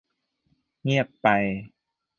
[0.83, 1.27] เงียบไป